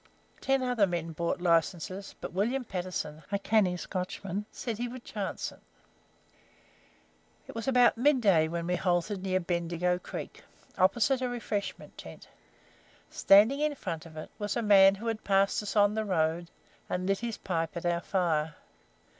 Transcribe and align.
Ten 0.39 0.63
other 0.63 0.87
men 0.87 1.11
bought 1.11 1.41
licenses, 1.41 2.15
but 2.19 2.33
William 2.33 2.63
Patterson, 2.63 3.21
a 3.31 3.37
canny 3.37 3.77
Scotchman, 3.77 4.45
said 4.51 4.79
he 4.79 4.87
would 4.87 5.03
chance 5.05 5.51
it. 5.51 5.59
It 7.47 7.53
was 7.53 7.67
about 7.67 7.99
midday 7.99 8.47
when 8.47 8.65
we 8.65 8.77
halted 8.77 9.21
near 9.21 9.39
Bendigo 9.39 9.99
Creek, 9.99 10.43
opposite 10.75 11.21
a 11.21 11.29
refreshment 11.29 11.99
tent. 11.99 12.27
Standing 13.11 13.59
in 13.59 13.75
front 13.75 14.07
of 14.07 14.17
it 14.17 14.31
was 14.39 14.57
a 14.57 14.63
man 14.63 14.95
who 14.95 15.05
had 15.05 15.23
passed 15.23 15.61
us 15.61 15.75
on 15.75 15.93
the 15.93 16.03
road, 16.03 16.49
and 16.89 17.05
lit 17.05 17.19
his 17.19 17.37
pipe 17.37 17.77
at 17.77 17.85
our 17.85 18.01
fire. 18.01 18.55